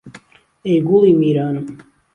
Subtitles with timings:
[0.65, 1.65] ئهی گوڵی میرانم